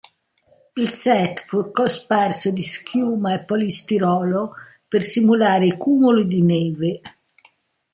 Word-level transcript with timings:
Il 0.77 0.89
set 0.89 1.43
fu 1.47 1.69
cosparso 1.69 2.49
di 2.49 2.63
schiuma 2.63 3.35
e 3.35 3.43
polistirolo 3.45 4.55
per 4.87 5.03
simulare 5.03 5.67
i 5.67 5.77
cumuli 5.77 6.25
di 6.25 6.41
neve. 6.41 7.01